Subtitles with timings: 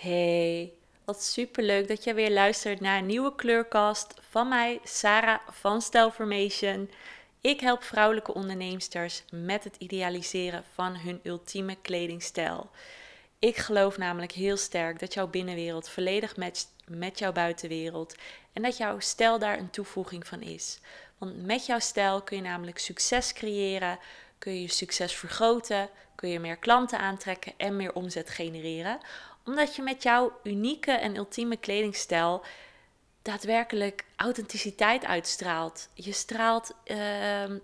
[0.00, 0.72] Hey,
[1.04, 6.90] wat superleuk dat je weer luistert naar een nieuwe kleurkast van mij, Sarah van Stylformation.
[7.40, 12.70] Ik help vrouwelijke onderneemsters met het idealiseren van hun ultieme kledingstijl.
[13.38, 18.14] Ik geloof namelijk heel sterk dat jouw binnenwereld volledig matcht met jouw buitenwereld
[18.52, 20.78] en dat jouw stijl daar een toevoeging van is.
[21.18, 23.98] Want met jouw stijl kun je namelijk succes creëren,
[24.38, 29.00] kun je je succes vergroten, kun je meer klanten aantrekken en meer omzet genereren
[29.50, 32.44] omdat je met jouw unieke en ultieme kledingstijl
[33.22, 35.88] daadwerkelijk authenticiteit uitstraalt.
[35.94, 36.96] Je straalt uh,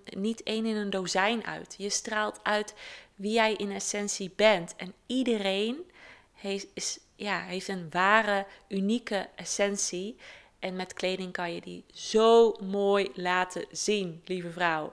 [0.05, 1.75] niet één in een dozijn uit.
[1.79, 2.75] Je straalt uit
[3.15, 4.77] wie jij in essentie bent.
[4.77, 5.91] En iedereen
[6.33, 10.17] heeft, is, ja, heeft een ware, unieke essentie.
[10.59, 14.93] En met kleding kan je die zo mooi laten zien, lieve vrouw.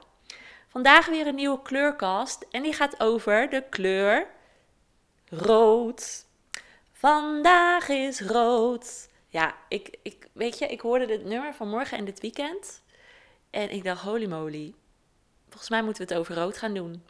[0.68, 4.28] Vandaag weer een nieuwe kleurkast en die gaat over de kleur
[5.30, 6.26] rood.
[7.04, 9.10] Vandaag is rood.
[9.30, 12.82] Ja, ik, ik, weet je, ik hoorde dit nummer vanmorgen en dit weekend.
[13.50, 14.74] En ik dacht, holy moly.
[15.50, 17.04] Volgens mij moeten we het over rood gaan doen.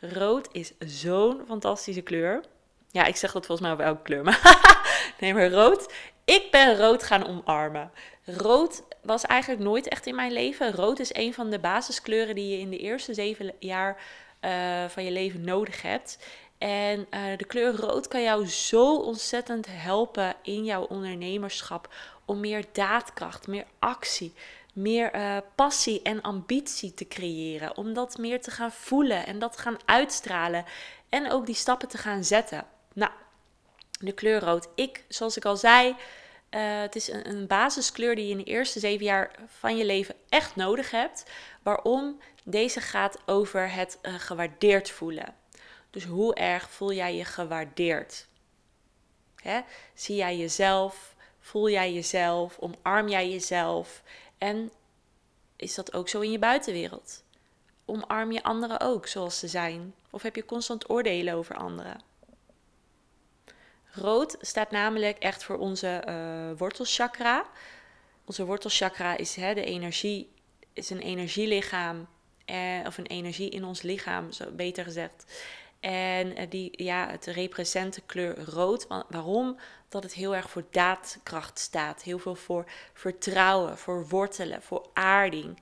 [0.00, 2.44] Rood is zo'n fantastische kleur.
[2.90, 4.24] Ja, ik zeg dat volgens mij over elke kleur.
[4.24, 4.40] Maar
[5.20, 5.92] nee, maar rood.
[6.24, 7.90] Ik ben rood gaan omarmen.
[8.24, 10.72] Rood was eigenlijk nooit echt in mijn leven.
[10.72, 14.02] Rood is een van de basiskleuren die je in de eerste zeven jaar
[14.44, 16.18] uh, van je leven nodig hebt.
[16.64, 21.94] En uh, de kleur rood kan jou zo ontzettend helpen in jouw ondernemerschap.
[22.24, 24.32] Om meer daadkracht, meer actie,
[24.74, 27.76] meer uh, passie en ambitie te creëren.
[27.76, 30.64] Om dat meer te gaan voelen en dat gaan uitstralen.
[31.08, 32.66] En ook die stappen te gaan zetten.
[32.92, 33.12] Nou,
[34.00, 34.68] de kleur rood.
[34.74, 35.96] Ik, zoals ik al zei, uh,
[36.80, 40.14] het is een, een, basiskleur die je in de eerste zeven jaar van je leven
[40.28, 41.24] echt nodig hebt.
[41.62, 42.20] Waarom?
[42.44, 45.42] Deze gaat over het gewaardeerd voelen.
[45.94, 48.26] Dus hoe erg voel jij je gewaardeerd?
[49.36, 49.60] Hè?
[49.94, 51.14] Zie jij jezelf?
[51.40, 52.58] Voel jij jezelf?
[52.58, 54.02] Omarm jij jezelf?
[54.38, 54.70] En
[55.56, 57.24] is dat ook zo in je buitenwereld?
[57.84, 59.94] Omarm je anderen ook zoals ze zijn?
[60.10, 62.00] Of heb je constant oordelen over anderen?
[63.90, 67.46] Rood staat namelijk echt voor onze uh, wortelchakra.
[68.24, 70.32] Onze wortelchakra is hè, de energie,
[70.72, 72.06] is een energielichaam.
[72.44, 75.24] Eh, of een energie in ons lichaam, zo beter gezegd.
[75.84, 78.86] En eh, die, ja, het represente kleur rood.
[79.08, 79.58] Waarom?
[79.88, 82.02] Dat het heel erg voor daadkracht staat.
[82.02, 85.60] Heel veel voor vertrouwen, voor wortelen, voor aarding.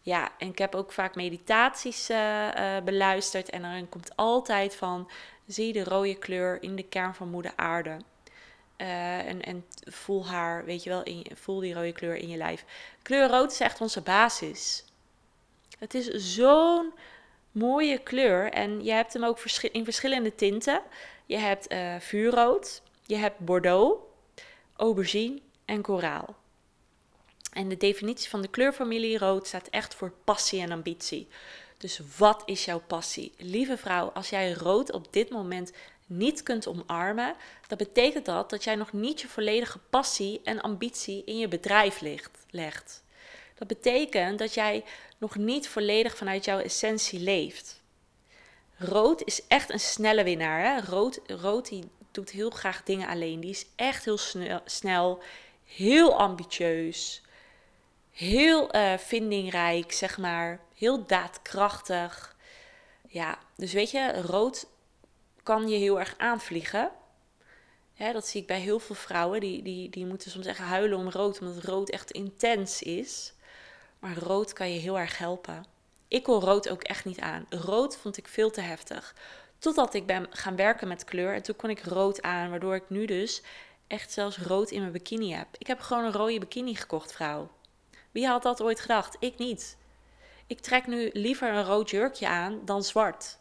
[0.00, 3.50] Ja, en ik heb ook vaak meditaties uh, uh, beluisterd.
[3.50, 5.10] En daarin komt altijd van:
[5.46, 7.96] zie de rode kleur in de kern van Moeder Aarde.
[8.76, 12.64] En, en voel haar, weet je wel, in, voel die rode kleur in je lijf.
[13.02, 14.84] Kleur rood is echt onze basis.
[15.78, 16.92] Het is zo'n
[17.52, 18.52] mooie kleur.
[18.52, 19.40] En je hebt hem ook
[19.72, 20.82] in verschillende tinten.
[21.26, 24.00] Je hebt uh, vuurrood, je hebt bordeaux,
[24.76, 26.36] aubergine en koraal.
[27.52, 31.28] En de definitie van de kleurfamilie rood staat echt voor passie en ambitie.
[31.78, 33.32] Dus wat is jouw passie?
[33.36, 35.72] Lieve vrouw, als jij rood op dit moment
[36.06, 37.34] niet kunt omarmen,
[37.68, 42.00] dan betekent dat dat jij nog niet je volledige passie en ambitie in je bedrijf
[42.50, 43.02] legt.
[43.54, 44.84] Dat betekent dat jij
[45.22, 47.82] nog niet volledig vanuit jouw essentie leeft.
[48.76, 50.64] Rood is echt een snelle winnaar.
[50.64, 50.80] Hè?
[50.80, 53.40] Rood, rood die doet heel graag dingen alleen.
[53.40, 55.22] Die is echt heel snel, snel
[55.64, 57.22] heel ambitieus,
[58.10, 60.60] heel uh, vindingrijk, zeg maar.
[60.76, 62.36] Heel daadkrachtig.
[63.08, 64.66] Ja, dus weet je, rood
[65.42, 66.90] kan je heel erg aanvliegen.
[68.12, 69.40] Dat zie ik bij heel veel vrouwen.
[69.40, 73.32] Die, die, die moeten soms echt huilen om rood, omdat rood echt intens is.
[74.02, 75.64] Maar rood kan je heel erg helpen.
[76.08, 77.46] Ik kon rood ook echt niet aan.
[77.50, 79.14] Rood vond ik veel te heftig.
[79.58, 82.90] Totdat ik ben gaan werken met kleur en toen kon ik rood aan, waardoor ik
[82.90, 83.42] nu dus
[83.86, 85.46] echt zelfs rood in mijn bikini heb.
[85.58, 87.50] Ik heb gewoon een rode bikini gekocht, vrouw.
[88.10, 89.16] Wie had dat ooit gedacht?
[89.18, 89.76] Ik niet.
[90.46, 93.38] Ik trek nu liever een rood jurkje aan dan zwart.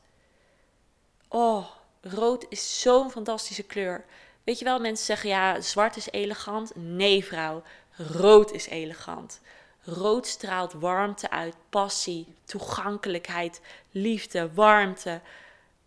[1.28, 1.68] Oh,
[2.02, 4.06] rood is zo'n fantastische kleur.
[4.44, 6.76] Weet je wel, mensen zeggen ja, zwart is elegant.
[6.76, 7.64] Nee, vrouw,
[7.96, 9.42] rood is elegant.
[9.84, 13.62] Rood straalt warmte uit, passie, toegankelijkheid,
[13.92, 15.22] liefde, warmte.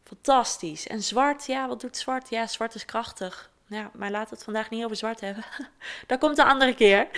[0.05, 0.87] Fantastisch.
[0.87, 2.29] En zwart, ja, wat doet zwart?
[2.29, 3.51] Ja, zwart is krachtig.
[3.67, 5.45] Ja, maar laten we het vandaag niet over zwart hebben.
[6.07, 7.09] Dat komt de andere keer.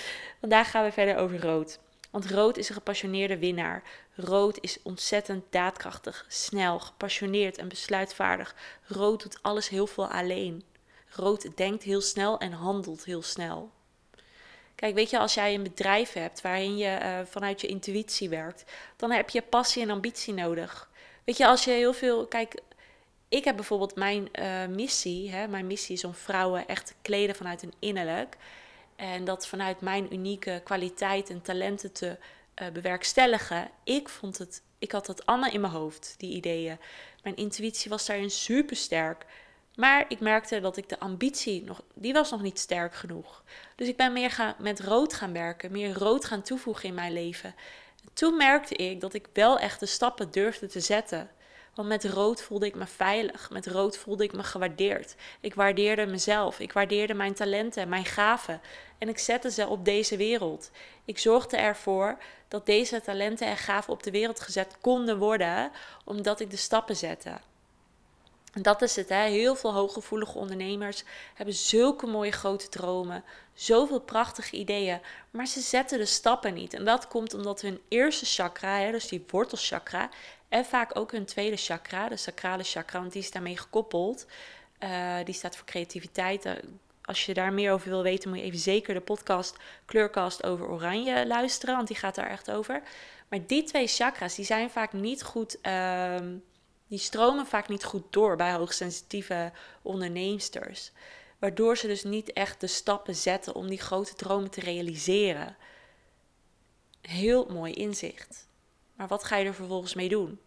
[0.40, 1.78] Vandaag gaan we verder over rood.
[2.10, 3.82] Want rood is een gepassioneerde winnaar.
[4.14, 8.54] Rood is ontzettend daadkrachtig, snel, gepassioneerd en besluitvaardig.
[8.86, 10.64] Rood doet alles heel veel alleen.
[11.08, 13.70] Rood denkt heel snel en handelt heel snel.
[14.76, 18.64] Kijk, weet je, als jij een bedrijf hebt waarin je uh, vanuit je intuïtie werkt,
[18.96, 20.90] dan heb je passie en ambitie nodig.
[21.24, 22.26] Weet je, als je heel veel.
[22.26, 22.60] Kijk,
[23.28, 25.30] ik heb bijvoorbeeld mijn uh, missie.
[25.30, 28.36] Hè, mijn missie is om vrouwen echt te kleden vanuit hun innerlijk.
[28.96, 32.16] En dat vanuit mijn unieke kwaliteit en talenten te
[32.62, 33.70] uh, bewerkstelligen.
[33.84, 36.78] Ik vond het, ik had het allemaal in mijn hoofd, die ideeën.
[37.22, 39.26] Mijn intuïtie was daarin super sterk.
[39.76, 43.42] Maar ik merkte dat ik de ambitie nog, die was nog niet sterk genoeg.
[43.74, 47.12] Dus ik ben meer gaan, met rood gaan werken, meer rood gaan toevoegen in mijn
[47.12, 47.54] leven.
[48.04, 51.30] En toen merkte ik dat ik wel echt de stappen durfde te zetten.
[51.74, 53.50] Want met rood voelde ik me veilig.
[53.50, 55.14] Met rood voelde ik me gewaardeerd.
[55.40, 56.60] Ik waardeerde mezelf.
[56.60, 58.60] Ik waardeerde mijn talenten en mijn gaven.
[58.98, 60.70] En ik zette ze op deze wereld.
[61.04, 62.18] Ik zorgde ervoor
[62.48, 65.70] dat deze talenten en gaven op de wereld gezet konden worden,
[66.04, 67.32] omdat ik de stappen zette.
[68.62, 69.22] Dat is het, hè?
[69.22, 71.04] heel veel hooggevoelige ondernemers
[71.34, 73.24] hebben zulke mooie grote dromen,
[73.54, 75.00] zoveel prachtige ideeën,
[75.30, 76.74] maar ze zetten de stappen niet.
[76.74, 80.10] En dat komt omdat hun eerste chakra, hè, dus die wortelchakra,
[80.48, 84.26] en vaak ook hun tweede chakra, de sacrale chakra, want die is daarmee gekoppeld.
[84.80, 86.46] Uh, die staat voor creativiteit.
[86.46, 86.52] Uh,
[87.02, 90.68] als je daar meer over wil weten, moet je even zeker de podcast Kleurkast over
[90.68, 92.82] oranje luisteren, want die gaat daar echt over.
[93.28, 96.16] Maar die twee chakras, die zijn vaak niet goed, uh,
[96.88, 99.52] die stromen vaak niet goed door bij hoogsensitieve
[99.82, 100.92] onderneemsters.
[101.38, 105.56] Waardoor ze dus niet echt de stappen zetten om die grote dromen te realiseren.
[107.00, 108.48] Heel mooi inzicht.
[108.94, 110.40] Maar wat ga je er vervolgens mee doen?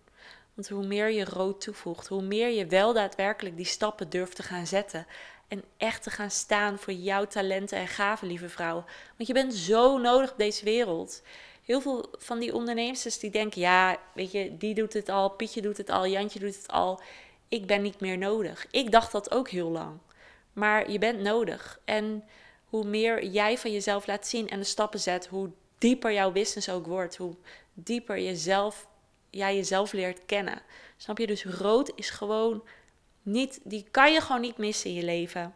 [0.54, 4.44] Want hoe meer je rood toevoegt, hoe meer je wel daadwerkelijk die stappen durft te
[4.44, 5.08] gaan zetten.
[5.48, 8.86] En echt te gaan staan voor jouw talenten en gaven, lieve vrouw.
[9.18, 11.22] Want je bent zo nodig op deze wereld.
[11.70, 15.62] Heel veel van die ondernemers die denken, ja, weet je, die doet het al, Pietje
[15.62, 17.02] doet het al, Jantje doet het al.
[17.48, 18.68] Ik ben niet meer nodig.
[18.72, 19.98] Ik dacht dat ook heel lang.
[20.54, 21.80] Maar je bent nodig.
[21.86, 22.24] En
[22.66, 26.70] hoe meer jij van jezelf laat zien en de stappen zet, hoe dieper jouw business
[26.70, 27.18] ook wordt.
[27.18, 27.36] Hoe
[27.74, 28.88] dieper jezelf,
[29.30, 30.62] jij jezelf leert kennen.
[30.98, 31.28] Snap je?
[31.28, 32.64] Dus rood is gewoon
[33.22, 35.54] niet, die kan je gewoon niet missen in je leven.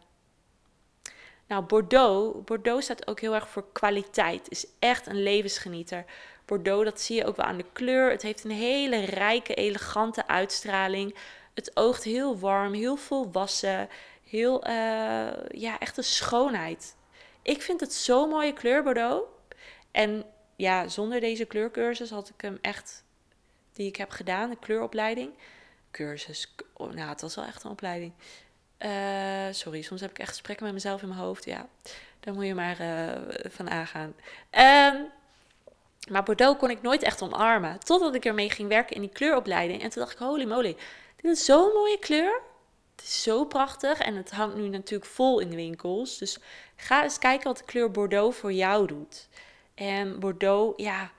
[1.48, 4.50] Nou, Bordeaux, Bordeaux staat ook heel erg voor kwaliteit.
[4.50, 6.06] Is echt een levensgenieter.
[6.45, 8.12] Bordeaux, dat zie je ook wel aan de kleur.
[8.12, 11.16] Het heeft een hele rijke, elegante uitstraling.
[11.54, 13.90] Het oogt heel warm, heel volwassen.
[14.24, 14.72] Heel, uh,
[15.50, 16.95] ja, echt een schoonheid.
[17.42, 19.28] Ik vind het zo'n mooie kleur, Bordeaux.
[19.92, 20.25] En
[20.56, 23.04] ja, zonder deze kleurcursus had ik hem echt,
[23.74, 25.34] die ik heb gedaan, de kleuropleiding,
[25.92, 26.56] cursus.
[26.74, 28.13] Oh, nou, het was wel echt een opleiding.
[28.83, 31.45] Uh, sorry, soms heb ik echt gesprekken met mezelf in mijn hoofd.
[31.45, 31.68] Ja,
[32.19, 33.12] daar moet je maar uh,
[33.50, 34.15] van aangaan.
[34.51, 35.12] Um,
[36.09, 37.80] maar Bordeaux kon ik nooit echt omarmen.
[37.80, 39.81] Totdat ik ermee ging werken in die kleuropleiding.
[39.81, 40.75] En toen dacht ik, holy moly,
[41.15, 42.41] dit is zo'n mooie kleur.
[42.95, 44.00] Het is zo prachtig.
[44.00, 46.18] En het hangt nu natuurlijk vol in de winkels.
[46.18, 46.38] Dus
[46.75, 49.27] ga eens kijken wat de kleur Bordeaux voor jou doet.
[49.75, 51.12] En Bordeaux, ja,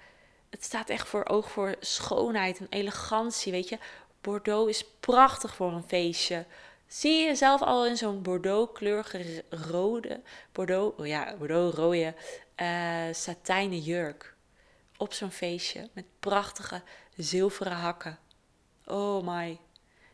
[0.51, 3.79] het staat echt voor oog voor schoonheid en elegantie, weet je.
[4.21, 6.45] Bordeaux is prachtig voor een feestje.
[6.87, 10.23] Zie je jezelf al in zo'n Bordeaux-kleurige rode,
[10.53, 12.15] Bordeaux, oh ja, Bordeaux-rode
[12.57, 14.35] uh, satijnen jurk
[14.97, 16.83] op zo'n feestje met prachtige
[17.17, 18.19] zilveren hakken.
[18.87, 19.61] Oh my,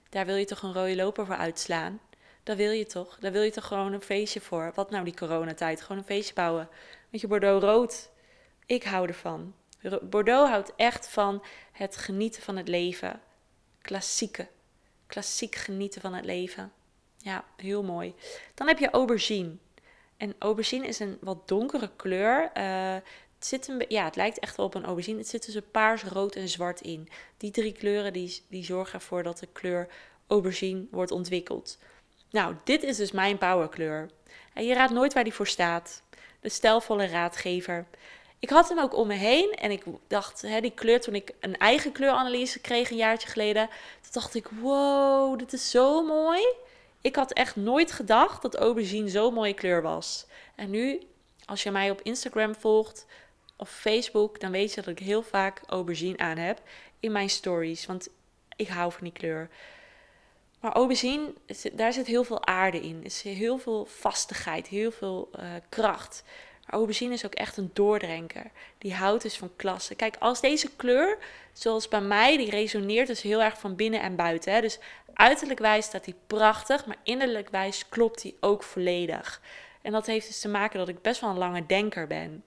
[0.09, 2.01] daar wil je toch een rode loper voor uitslaan?
[2.43, 3.19] Daar wil je toch?
[3.19, 4.73] Daar wil je toch gewoon een feestje voor?
[4.75, 5.81] Wat nou die coronatijd?
[5.81, 6.69] Gewoon een feestje bouwen.
[7.11, 8.11] Met je Bordeaux rood.
[8.67, 9.55] Ik hou ervan.
[10.03, 13.21] Bordeaux houdt echt van het genieten van het leven.
[13.83, 14.49] Klassieke.
[15.11, 16.73] Klassiek genieten van het leven.
[17.17, 18.15] Ja, heel mooi.
[18.55, 19.57] Dan heb je aubergine.
[20.17, 22.51] En aubergine is een wat donkere kleur.
[22.57, 25.19] Uh, het, zit een, ja, het lijkt echt wel op een aubergine.
[25.19, 27.09] Het zit tussen paars, rood en zwart in.
[27.37, 29.89] Die drie kleuren die, die zorgen ervoor dat de kleur
[30.27, 31.79] aubergine wordt ontwikkeld.
[32.31, 34.11] Nou, dit is dus mijn powerkleur.
[34.55, 36.03] En je raadt nooit waar die voor staat.
[36.41, 37.87] De stijlvolle raadgever.
[38.41, 41.35] Ik had hem ook om me heen en ik dacht, hè, die kleur, toen ik
[41.41, 43.69] een eigen kleuranalyse kreeg een jaartje geleden,
[44.01, 46.47] toen dacht ik, wow, dit is zo mooi.
[47.01, 50.27] Ik had echt nooit gedacht dat aubergine zo'n mooie kleur was.
[50.55, 51.01] En nu,
[51.45, 53.07] als je mij op Instagram volgt
[53.57, 56.63] of Facebook, dan weet je dat ik heel vaak aubergine aan heb
[57.01, 58.09] in mijn stories, want
[58.57, 59.49] ik hou van die kleur.
[60.61, 61.33] Maar aubergine,
[61.73, 63.01] daar zit heel veel aarde in.
[63.05, 66.23] Er zit heel veel vastigheid, heel veel uh, kracht
[66.71, 68.51] aubergine is ook echt een doordrenker.
[68.79, 69.95] Die houdt dus van klasse.
[69.95, 71.19] Kijk, als deze kleur,
[71.53, 74.53] zoals bij mij, die resoneert dus heel erg van binnen en buiten.
[74.53, 74.61] Hè?
[74.61, 74.79] Dus
[75.13, 79.41] uiterlijk wijs staat hij prachtig, maar innerlijk wijs klopt hij ook volledig.
[79.83, 82.45] En dat heeft dus te maken dat ik best wel een lange denker ben.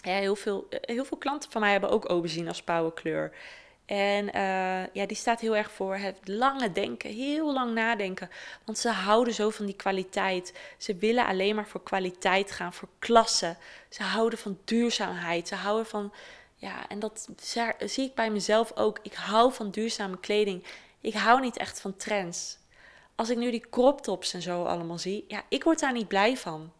[0.00, 3.32] Heel, veel, heel veel klanten van mij hebben ook aubergine als powerkleur.
[3.92, 8.30] En uh, ja, die staat heel erg voor het lange denken, heel lang nadenken.
[8.64, 10.54] Want ze houden zo van die kwaliteit.
[10.78, 13.56] Ze willen alleen maar voor kwaliteit gaan, voor klasse.
[13.88, 15.48] Ze houden van duurzaamheid.
[15.48, 16.12] Ze houden van,
[16.54, 17.28] ja, en dat
[17.78, 18.98] zie ik bij mezelf ook.
[19.02, 20.64] Ik hou van duurzame kleding.
[21.00, 22.58] Ik hou niet echt van trends.
[23.14, 26.08] Als ik nu die crop tops en zo allemaal zie, ja, ik word daar niet
[26.08, 26.72] blij van.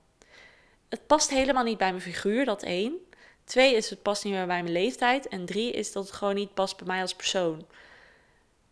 [0.89, 3.12] Het past helemaal niet bij mijn figuur, dat één.
[3.53, 5.29] Twee is het past niet meer bij mijn leeftijd.
[5.29, 7.67] En drie is dat het gewoon niet past bij mij als persoon.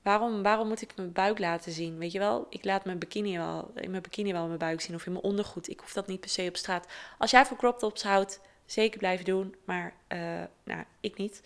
[0.02, 1.98] Waarom, waarom moet ik mijn buik laten zien?
[1.98, 4.94] Weet je wel, ik laat mijn bikini wel, in mijn bikini wel mijn buik zien
[4.94, 5.68] of in mijn ondergoed.
[5.68, 6.86] Ik hoef dat niet per se op straat.
[7.18, 9.54] Als jij voor crop tops houdt, zeker blijven doen.
[9.64, 10.18] Maar, uh,
[10.64, 11.42] nou, ik niet.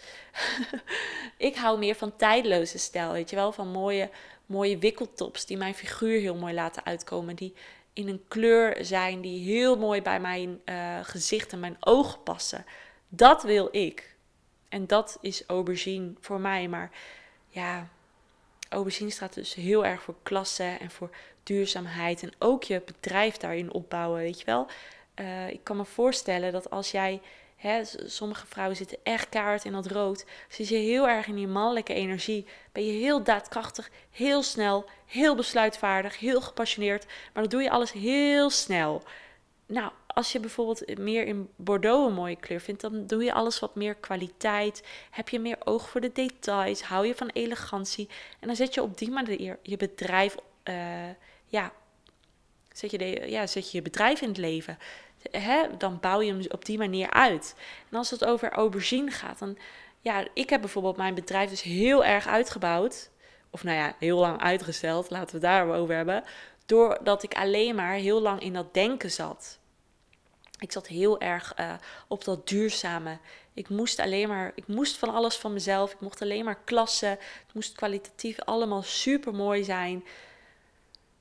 [1.49, 3.53] ik hou meer van tijdloze stijl, weet je wel.
[3.53, 4.11] Van mooie,
[4.47, 7.37] mooie wikkeltops die mijn figuur heel mooi laten uitkomen.
[7.37, 7.55] Die
[7.93, 12.65] in een kleur zijn die heel mooi bij mijn uh, gezicht en mijn ogen passen.
[13.09, 14.15] Dat wil ik.
[14.69, 16.69] En dat is aubergine voor mij.
[16.69, 16.91] Maar
[17.49, 17.89] ja,
[18.69, 21.11] aubergine staat dus heel erg voor klasse en voor
[21.43, 22.23] duurzaamheid.
[22.23, 24.67] En ook je bedrijf daarin opbouwen, weet je wel.
[25.21, 27.21] Uh, ik kan me voorstellen dat als jij,
[27.57, 30.25] hè, sommige vrouwen zitten echt kaart in dat rood.
[30.59, 35.35] Als je heel erg in die mannelijke energie, ben je heel daadkrachtig, heel snel, heel
[35.35, 37.07] besluitvaardig, heel gepassioneerd.
[37.07, 39.03] Maar dan doe je alles heel snel.
[39.67, 43.59] Nou, als je bijvoorbeeld meer in Bordeaux een mooie kleur vindt, dan doe je alles
[43.59, 44.83] wat meer kwaliteit.
[45.11, 48.09] Heb je meer oog voor de details, hou je van elegantie.
[48.41, 50.75] En dan zet je op die manier je bedrijf, uh,
[51.47, 51.73] ja,
[52.73, 54.79] zet je, de, ja, zet je je bedrijf in het leven.
[55.31, 55.77] Hè?
[55.79, 57.55] Dan bouw je hem op die manier uit.
[57.91, 59.59] En als het over aubergine gaat, dan,
[60.01, 63.11] ja, ik heb bijvoorbeeld mijn bedrijf dus heel erg uitgebouwd.
[63.51, 66.25] Of nou ja, heel lang uitgesteld, laten we het daarover hebben.
[66.67, 69.59] Doordat ik alleen maar heel lang in dat denken zat.
[70.65, 71.73] Ik zat heel erg uh,
[72.09, 73.19] op dat duurzame.
[73.55, 75.93] Ik moest alleen maar, ik moest van alles van mezelf.
[75.93, 77.09] Ik mocht alleen maar klassen.
[77.11, 80.05] Het moest kwalitatief allemaal super mooi zijn.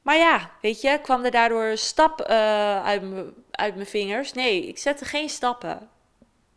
[0.02, 3.04] Maar ja, weet je, kwam er daardoor een stap uh, uit,
[3.52, 4.34] uit mijn vingers?
[4.34, 5.90] Nee, ik zette geen stappen.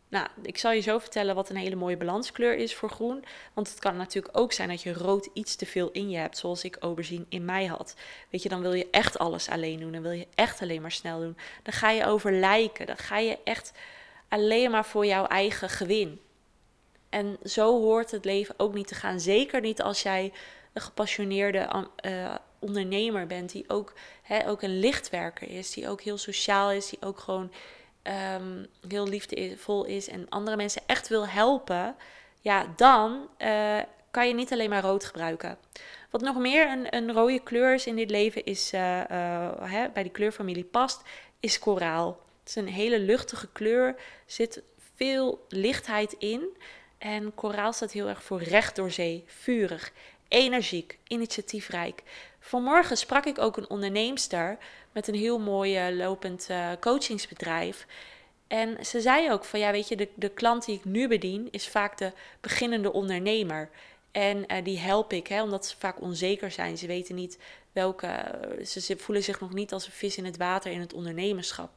[0.09, 3.23] Nou, ik zal je zo vertellen wat een hele mooie balanskleur is voor groen.
[3.53, 6.37] Want het kan natuurlijk ook zijn dat je rood iets te veel in je hebt,
[6.37, 7.95] zoals ik aubergine in mij had.
[8.29, 9.91] Weet je, dan wil je echt alles alleen doen.
[9.91, 11.37] Dan wil je echt alleen maar snel doen.
[11.63, 12.85] Dan ga je over lijken.
[12.85, 13.71] Dan ga je echt
[14.27, 16.19] alleen maar voor jouw eigen gewin.
[17.09, 19.19] En zo hoort het leven ook niet te gaan.
[19.19, 20.33] Zeker niet als jij
[20.73, 26.17] een gepassioneerde uh, ondernemer bent, die ook, hè, ook een lichtwerker is, die ook heel
[26.17, 27.51] sociaal is, die ook gewoon
[28.07, 31.95] um, heel liefdevol is en andere mensen echt wil helpen,
[32.41, 33.77] ja, dan uh,
[34.11, 35.57] kan je niet alleen maar rood gebruiken.
[36.09, 39.01] Wat nog meer een, een rode kleur is in dit leven, is uh,
[39.59, 41.01] hè, bij die kleurfamilie past,
[41.39, 42.19] is koraal.
[42.39, 43.95] Het is een hele luchtige kleur,
[44.25, 44.61] zit
[44.95, 46.57] veel lichtheid in.
[46.97, 49.91] En koraal staat heel erg voor recht door zee, vurig,
[50.27, 52.03] energiek, initiatiefrijk.
[52.47, 54.57] Vanmorgen sprak ik ook een onderneemster
[54.91, 57.85] met een heel mooi uh, lopend uh, coachingsbedrijf.
[58.47, 61.47] En ze zei ook van ja, weet je, de, de klant die ik nu bedien
[61.51, 62.11] is vaak de
[62.41, 63.69] beginnende ondernemer.
[64.11, 66.77] En uh, die help ik, hè, omdat ze vaak onzeker zijn.
[66.77, 67.39] Ze weten niet
[67.71, 71.69] welke, ze voelen zich nog niet als een vis in het water in het ondernemerschap.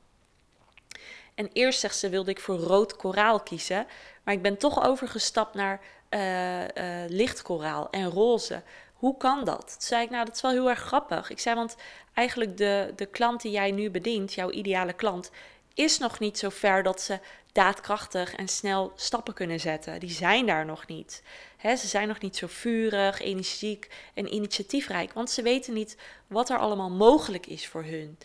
[1.35, 3.87] En eerst zegt ze wilde ik voor rood koraal kiezen,
[4.23, 6.65] maar ik ben toch overgestapt naar uh, uh,
[7.09, 8.63] lichtkoraal en roze.
[9.01, 9.67] Hoe kan dat?
[9.67, 11.31] Toen zei ik, nou, dat is wel heel erg grappig.
[11.31, 11.77] Ik zei, want
[12.15, 15.31] eigenlijk de, de klant die jij nu bedient, jouw ideale klant,
[15.75, 17.19] is nog niet zo ver dat ze
[17.53, 20.01] daadkrachtig en snel stappen kunnen zetten.
[20.01, 21.23] Die zijn daar nog niet.
[21.57, 26.51] He, ze zijn nog niet zo vurig, energiek en initiatiefrijk, want ze weten niet wat
[26.51, 28.19] er allemaal mogelijk is voor hun.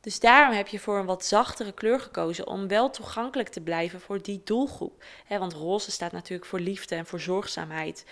[0.00, 4.00] Dus daarom heb je voor een wat zachtere kleur gekozen om wel toegankelijk te blijven
[4.00, 5.04] voor die doelgroep.
[5.28, 8.04] want roze staat natuurlijk voor liefde en voor zorgzaamheid.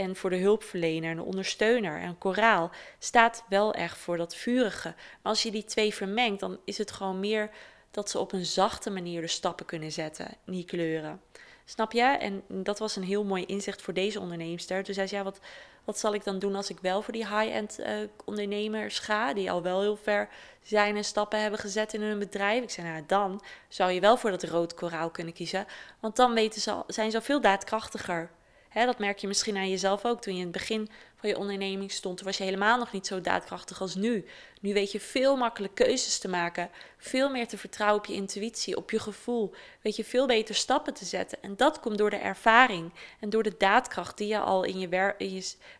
[0.00, 2.00] En voor de hulpverlener en de ondersteuner.
[2.00, 4.88] En koraal staat wel echt voor dat vurige.
[4.88, 7.50] Maar als je die twee vermengt, dan is het gewoon meer
[7.90, 11.20] dat ze op een zachte manier de stappen kunnen zetten, die kleuren.
[11.64, 12.02] Snap je?
[12.02, 14.84] En dat was een heel mooi inzicht voor deze onderneemster.
[14.84, 15.40] Toen zei ze, ja, wat,
[15.84, 17.86] wat zal ik dan doen als ik wel voor die high-end uh,
[18.24, 20.28] ondernemers ga, die al wel heel ver
[20.62, 22.62] zijn en stappen hebben gezet in hun bedrijf?
[22.62, 25.66] Ik zei, nou, dan zou je wel voor dat rood koraal kunnen kiezen,
[26.00, 28.30] want dan weten ze zijn ze al veel daadkrachtiger.
[28.70, 30.20] Hè, dat merk je misschien aan jezelf ook.
[30.20, 33.06] Toen je in het begin van je onderneming stond, toen was je helemaal nog niet
[33.06, 34.26] zo daadkrachtig als nu.
[34.60, 38.76] Nu weet je veel makkelijker keuzes te maken, veel meer te vertrouwen op je intuïtie,
[38.76, 39.54] op je gevoel.
[39.80, 41.42] Weet je veel beter stappen te zetten.
[41.42, 44.88] En dat komt door de ervaring en door de daadkracht die je al in je,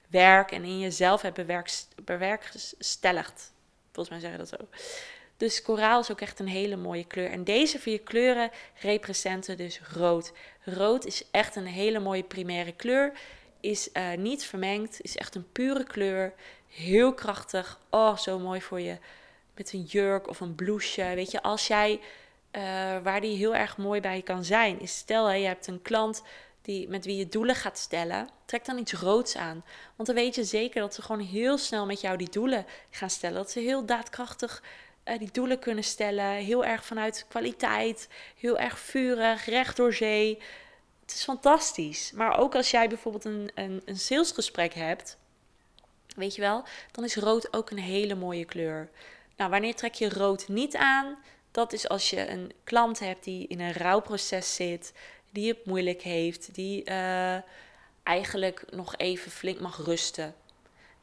[0.09, 1.40] werk en in jezelf hebt
[2.04, 3.52] bewerkstelligd.
[3.92, 4.68] Volgens mij zeggen dat zo.
[5.40, 7.30] Dus koraal is ook echt een hele mooie kleur.
[7.30, 10.32] En deze vier kleuren representen dus rood.
[10.64, 13.12] Rood is echt een hele mooie primaire kleur.
[13.61, 16.32] Is uh, niet vermengd, is echt een pure kleur.
[16.68, 17.80] Heel krachtig.
[17.90, 18.99] Oh, zo mooi voor je.
[19.54, 21.14] Met een jurk of een blouseje.
[21.14, 22.00] Weet je, als jij,
[22.52, 22.62] uh,
[23.02, 26.23] waar die heel erg mooi bij kan zijn, is stel hè, je hebt een klant
[26.62, 29.64] die, met wie je doelen gaat stellen, trek dan iets roods aan.
[29.97, 33.11] Want dan weet je zeker dat ze gewoon heel snel met jou die doelen gaan
[33.11, 33.37] stellen.
[33.37, 34.62] Dat ze heel daadkrachtig
[35.10, 36.32] uh, die doelen kunnen stellen.
[36.32, 40.38] Heel erg vanuit kwaliteit, heel erg vurig, recht door zee.
[41.00, 42.12] Het is fantastisch.
[42.14, 45.18] Maar ook als jij bijvoorbeeld een, een, een salesgesprek hebt,
[46.16, 48.90] weet je wel, dan is rood ook een hele mooie kleur.
[49.36, 51.18] Nou, wanneer trek je rood niet aan?
[51.50, 54.92] Dat is als je een klant hebt die in een rouwproces zit,
[55.30, 57.36] die het moeilijk heeft, die uh,
[58.02, 60.34] eigenlijk nog even flink mag rusten.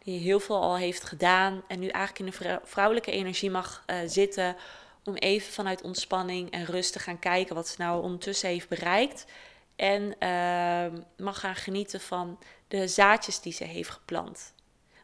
[0.08, 3.98] Die heel veel al heeft gedaan en nu eigenlijk in de vrouwelijke energie mag uh,
[4.06, 4.56] zitten
[5.04, 9.26] om even vanuit ontspanning en rust te gaan kijken wat ze nou ondertussen heeft bereikt.
[9.76, 14.54] En uh, mag gaan genieten van de zaadjes die ze heeft geplant.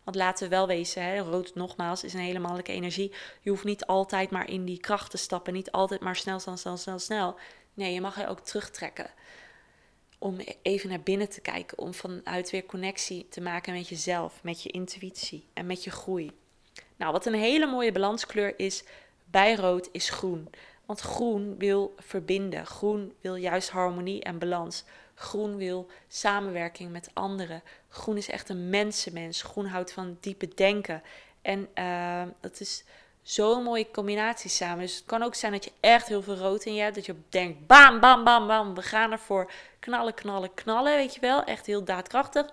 [0.03, 3.13] Want laten we wel wezen, hè, rood nogmaals is een hele mannelijke energie.
[3.41, 5.53] Je hoeft niet altijd maar in die kracht te stappen.
[5.53, 7.35] Niet altijd maar snel, snel, snel, snel, snel.
[7.73, 9.09] Nee, je mag je ook terugtrekken.
[10.23, 11.77] Om even naar binnen te kijken.
[11.77, 16.31] Om vanuit weer connectie te maken met jezelf, met je intuïtie en met je groei.
[16.95, 18.83] Nou, wat een hele mooie balanskleur is
[19.25, 20.49] bij rood, is groen.
[20.85, 22.65] Want groen wil verbinden.
[22.65, 24.83] Groen wil juist harmonie en balans.
[25.15, 27.63] Groen wil samenwerking met anderen.
[27.89, 29.41] Groen is echt een mensenmens.
[29.41, 31.01] Groen houdt van diepe denken.
[31.41, 32.83] En uh, dat is
[33.23, 34.79] zo'n mooie combinatie samen.
[34.79, 36.95] Dus het kan ook zijn dat je echt heel veel rood in je hebt.
[36.95, 38.75] Dat je denkt, bam, bam, bam, bam.
[38.75, 40.95] We gaan ervoor knallen, knallen, knallen.
[40.95, 42.49] Weet je wel, echt heel daadkrachtig.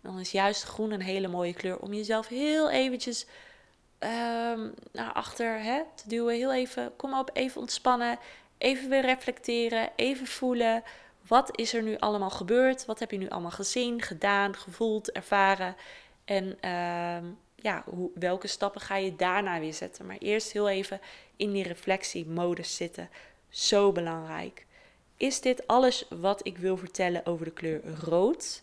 [0.00, 3.26] Dan is juist groen een hele mooie kleur om jezelf heel eventjes
[3.98, 6.34] um, naar achter hè, te duwen.
[6.34, 8.18] Heel even, kom op, even ontspannen.
[8.58, 10.82] Even weer reflecteren, even voelen.
[11.26, 12.84] Wat is er nu allemaal gebeurd?
[12.84, 15.76] Wat heb je nu allemaal gezien, gedaan, gevoeld, ervaren?
[16.24, 17.30] En uh,
[17.62, 20.06] ja, hoe, welke stappen ga je daarna weer zetten?
[20.06, 21.00] Maar eerst heel even
[21.36, 23.10] in die reflectiemodus zitten.
[23.48, 24.66] Zo belangrijk.
[25.16, 28.62] Is dit alles wat ik wil vertellen over de kleur rood?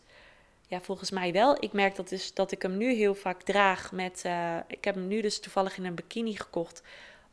[0.68, 1.58] Ja, volgens mij wel.
[1.60, 4.24] Ik merk dat, dus, dat ik hem nu heel vaak draag met...
[4.26, 6.82] Uh, ik heb hem nu dus toevallig in een bikini gekocht.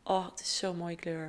[0.03, 1.25] Oh, het is zo'n mooie kleur.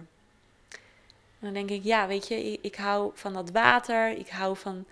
[1.39, 4.09] En dan denk ik, ja, weet je, ik, ik, hou van dat water.
[4.09, 4.85] Ik hou van...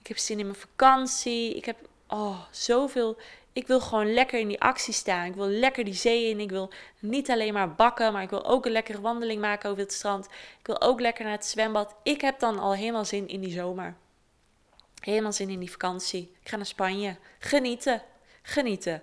[0.00, 1.54] Ik heb zin in mijn vakantie.
[1.54, 3.16] Ik heb, oh, zoveel...
[3.56, 5.26] Ik wil gewoon lekker in die actie staan.
[5.26, 6.40] Ik wil lekker die zee in.
[6.40, 9.82] Ik wil niet alleen maar bakken, maar ik wil ook een lekkere wandeling maken over
[9.82, 10.26] het strand.
[10.60, 11.94] Ik wil ook lekker naar het zwembad.
[12.02, 13.94] Ik heb dan al helemaal zin in die zomer.
[15.00, 16.34] Helemaal zin in die vakantie.
[16.40, 17.16] Ik ga naar Spanje.
[17.38, 18.02] Genieten.
[18.42, 19.02] Genieten.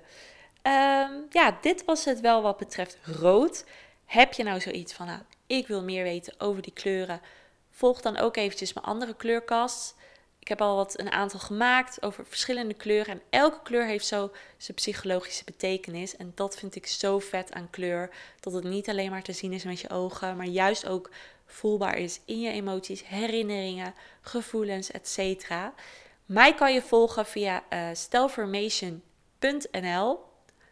[0.64, 3.66] Um, ja, dit was het wel wat betreft rood.
[4.06, 7.22] Heb je nou zoiets van, nou, ik wil meer weten over die kleuren?
[7.72, 9.96] Volg dan ook eventjes mijn andere kleurkast.
[10.44, 13.14] Ik heb al wat een aantal gemaakt over verschillende kleuren.
[13.14, 16.16] En elke kleur heeft zo zijn psychologische betekenis.
[16.16, 18.10] En dat vind ik zo vet aan kleur.
[18.40, 21.10] Dat het niet alleen maar te zien is met je ogen, maar juist ook
[21.46, 25.48] voelbaar is in je emoties, herinneringen, gevoelens, etc.
[26.26, 30.20] Mij kan je volgen via uh, stelformation.nl.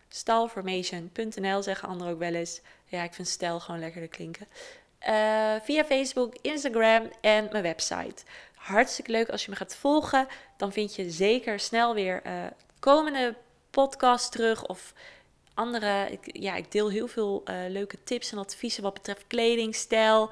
[0.08, 2.62] Stalformation.nl zeggen anderen ook wel eens.
[2.86, 4.48] Ja, ik vind stel gewoon lekkerder klinken.
[5.08, 8.24] Uh, via Facebook, Instagram en mijn website.
[8.62, 10.28] Hartstikke leuk als je me gaat volgen.
[10.58, 12.34] Dan vind je zeker snel weer uh,
[12.80, 13.36] komende
[13.70, 14.94] podcast terug of
[15.54, 16.12] andere.
[16.12, 20.30] Ik, ja, ik deel heel veel uh, leuke tips en adviezen wat betreft kleding, stijl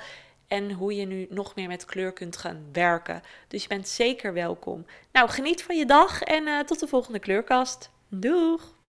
[0.48, 3.22] en hoe je nu nog meer met kleur kunt gaan werken.
[3.48, 4.86] Dus je bent zeker welkom.
[5.12, 7.90] Nou, geniet van je dag en uh, tot de volgende kleurkast.
[8.08, 8.78] Doeg!